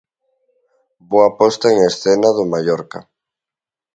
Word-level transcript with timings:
Boa 1.11 1.29
posta 1.39 1.65
en 1.73 1.79
escena 1.89 2.29
do 2.37 2.43
Mallorca. 2.51 2.99